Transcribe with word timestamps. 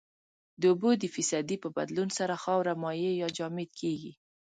د 0.61 0.63
اوبو 0.71 0.89
د 0.97 1.03
فیصدي 1.15 1.57
په 1.63 1.69
بدلون 1.77 2.09
سره 2.17 2.41
خاوره 2.43 2.73
مایع 2.83 3.11
یا 3.21 3.27
جامد 3.37 3.69
کیږي 3.79 4.11